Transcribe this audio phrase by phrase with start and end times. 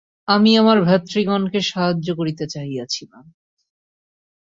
[0.27, 3.23] আমি আমার ভ্রাতৃগণকে সাহায্য করিতে চাহিয়াছিলাম।